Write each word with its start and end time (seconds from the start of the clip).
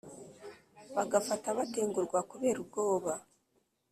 bagapfa 0.95 1.57
batengurwa 1.57 2.19
kubera 2.31 2.57
ubwoba, 2.63 3.13